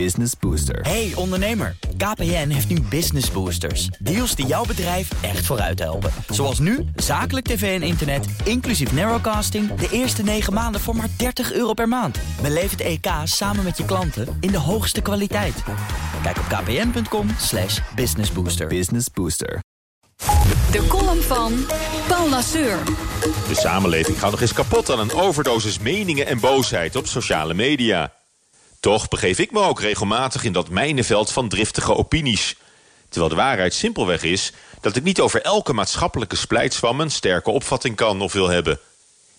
[0.00, 0.80] Business Booster.
[0.80, 3.86] Hey ondernemer, KPN heeft nu Business Boosters.
[3.86, 6.10] Deals die jouw bedrijf echt vooruit helpen.
[6.28, 9.74] Zoals nu, zakelijk tv en internet, inclusief narrowcasting...
[9.74, 12.18] de eerste 9 maanden voor maar 30 euro per maand.
[12.42, 15.62] Beleef het EK samen met je klanten in de hoogste kwaliteit.
[16.22, 18.66] Kijk op kpn.com slash businessbooster.
[18.66, 19.62] Business Booster.
[20.70, 21.52] De column van
[22.08, 22.84] Paul Lasseur.
[23.48, 28.12] De samenleving gaat nog eens kapot aan een overdosis meningen en boosheid op sociale media.
[28.84, 32.56] Toch begeef ik me ook regelmatig in dat mijnenveld van driftige opinies.
[33.08, 37.96] Terwijl de waarheid simpelweg is dat ik niet over elke maatschappelijke splijtswam een sterke opvatting
[37.96, 38.80] kan of wil hebben.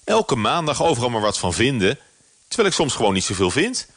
[0.03, 1.99] Elke maandag overal maar wat van vinden,
[2.47, 3.87] terwijl ik soms gewoon niet zoveel vind.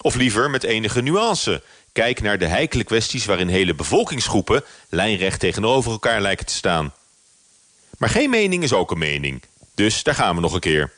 [0.00, 1.62] Of liever met enige nuance.
[1.92, 6.94] Kijk naar de heikele kwesties waarin hele bevolkingsgroepen lijnrecht tegenover elkaar lijken te staan.
[7.98, 9.42] Maar geen mening is ook een mening.
[9.74, 10.92] Dus daar gaan we nog een keer.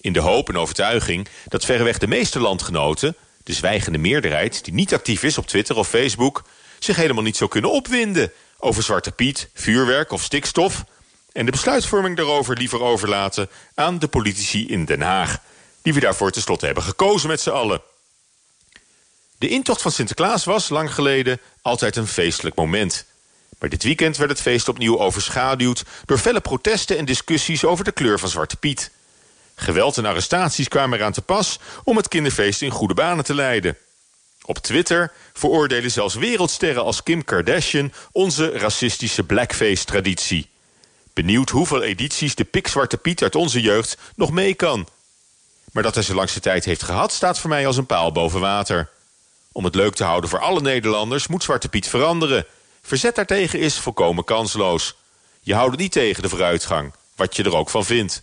[0.00, 4.64] In de hoop en overtuiging dat verreweg de meeste landgenoten de zwijgende meerderheid...
[4.64, 6.44] die niet actief is op Twitter of Facebook...
[6.78, 10.84] zich helemaal niet zou kunnen opwinden over Zwarte Piet, vuurwerk of stikstof...
[11.32, 15.38] en de besluitvorming daarover liever overlaten aan de politici in Den Haag...
[15.82, 17.82] die we daarvoor tenslotte hebben gekozen met z'n allen.
[19.38, 23.04] De intocht van Sinterklaas was, lang geleden, altijd een feestelijk moment.
[23.58, 25.84] Maar dit weekend werd het feest opnieuw overschaduwd...
[26.04, 28.90] door felle protesten en discussies over de kleur van Zwarte Piet...
[29.54, 33.76] Geweld en arrestaties kwamen eraan te pas om het kinderfeest in goede banen te leiden.
[34.44, 40.48] Op Twitter veroordelen zelfs wereldsterren als Kim Kardashian onze racistische blackface-traditie.
[41.12, 44.88] Benieuwd hoeveel edities de pikzwarte Piet uit onze jeugd nog mee kan.
[45.72, 48.40] Maar dat hij zo langste tijd heeft gehad staat voor mij als een paal boven
[48.40, 48.88] water.
[49.52, 52.46] Om het leuk te houden voor alle Nederlanders moet Zwarte Piet veranderen.
[52.82, 54.94] Verzet daartegen is volkomen kansloos.
[55.40, 58.22] Je houdt niet tegen de vooruitgang, wat je er ook van vindt.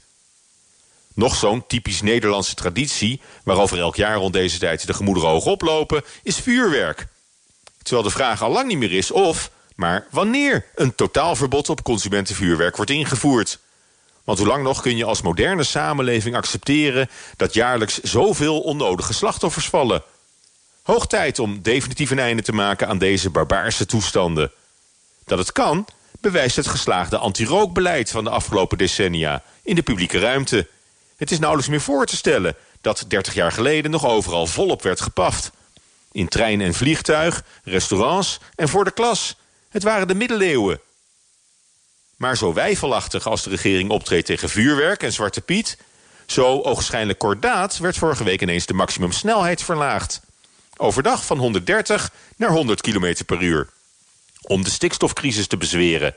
[1.21, 3.21] Nog zo'n typisch Nederlandse traditie...
[3.43, 6.03] waarover elk jaar rond deze tijd de gemoederen hoog oplopen...
[6.23, 7.07] is vuurwerk.
[7.81, 9.51] Terwijl de vraag al lang niet meer is of...
[9.75, 13.59] maar wanneer een totaalverbod op consumentenvuurwerk wordt ingevoerd.
[14.23, 17.09] Want hoe lang nog kun je als moderne samenleving accepteren...
[17.37, 20.03] dat jaarlijks zoveel onnodige slachtoffers vallen?
[20.83, 24.51] Hoog tijd om definitief een einde te maken aan deze barbaarse toestanden.
[25.25, 25.85] Dat het kan,
[26.19, 29.43] bewijst het geslaagde anti-rookbeleid van de afgelopen decennia...
[29.63, 30.67] in de publieke ruimte...
[31.21, 35.01] Het is nauwelijks meer voor te stellen dat 30 jaar geleden nog overal volop werd
[35.01, 35.51] gepaft.
[36.11, 39.35] In trein en vliegtuig, restaurants en voor de klas.
[39.69, 40.79] Het waren de middeleeuwen.
[42.17, 45.77] Maar zo wijfelachtig als de regering optreedt tegen vuurwerk en Zwarte Piet...
[46.25, 50.21] zo ogenschijnlijk kordaat werd vorige week ineens de maximumsnelheid verlaagd.
[50.77, 53.69] Overdag van 130 naar 100 km per uur.
[54.41, 56.15] Om de stikstofcrisis te bezweren.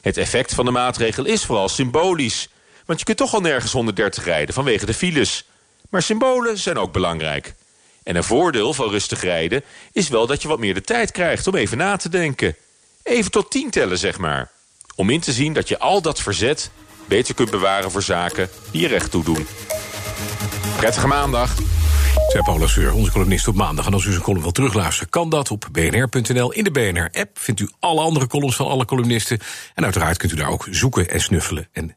[0.00, 2.48] Het effect van de maatregel is vooral symbolisch...
[2.88, 5.44] Want je kunt toch al nergens 130 rijden vanwege de files.
[5.90, 7.54] Maar symbolen zijn ook belangrijk.
[8.02, 9.62] En een voordeel van rustig rijden
[9.92, 12.56] is wel dat je wat meer de tijd krijgt om even na te denken.
[13.02, 14.50] Even tot tien tellen, zeg maar.
[14.94, 16.70] Om in te zien dat je al dat verzet
[17.06, 19.46] beter kunt bewaren voor zaken die je recht toe doen.
[20.76, 21.54] Prettige maandag.
[22.28, 23.86] Zij Paula Seur, onze columnist op maandag.
[23.86, 26.52] En als u zijn column wil terugluisteren, kan dat op bnr.nl.
[26.52, 29.38] In de BNR-app vindt u alle andere columns van alle columnisten.
[29.74, 31.68] En uiteraard kunt u daar ook zoeken en snuffelen.
[31.72, 31.96] En